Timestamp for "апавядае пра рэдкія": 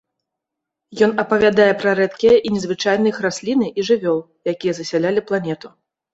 1.23-2.37